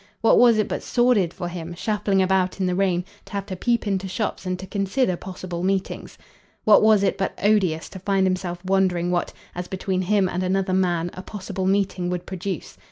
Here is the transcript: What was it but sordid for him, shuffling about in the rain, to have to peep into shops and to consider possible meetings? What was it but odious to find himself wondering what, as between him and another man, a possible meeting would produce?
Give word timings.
What 0.21 0.39
was 0.39 0.57
it 0.57 0.67
but 0.67 0.81
sordid 0.81 1.31
for 1.31 1.47
him, 1.47 1.75
shuffling 1.75 2.23
about 2.23 2.59
in 2.59 2.65
the 2.65 2.73
rain, 2.73 3.05
to 3.25 3.33
have 3.33 3.45
to 3.45 3.55
peep 3.55 3.85
into 3.85 4.07
shops 4.07 4.47
and 4.47 4.57
to 4.57 4.65
consider 4.65 5.15
possible 5.15 5.61
meetings? 5.61 6.17
What 6.63 6.81
was 6.81 7.03
it 7.03 7.19
but 7.19 7.37
odious 7.43 7.87
to 7.89 7.99
find 7.99 8.25
himself 8.25 8.65
wondering 8.65 9.11
what, 9.11 9.31
as 9.53 9.67
between 9.67 10.01
him 10.01 10.27
and 10.27 10.41
another 10.41 10.73
man, 10.73 11.11
a 11.13 11.21
possible 11.21 11.67
meeting 11.67 12.09
would 12.09 12.25
produce? 12.25 12.79